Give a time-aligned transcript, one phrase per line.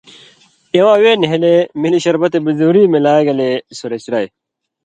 [0.75, 4.27] اِواں وے نھېلے ملی شربت بزوری ملا گلے سُرسیۡ رائ